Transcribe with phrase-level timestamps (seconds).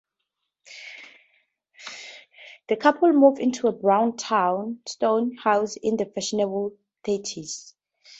[2.69, 4.79] The couple moved into a brownstone
[5.43, 7.75] house in the fashionable Thirties.